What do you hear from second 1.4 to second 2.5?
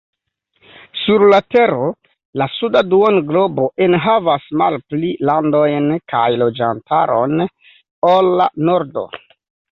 tero la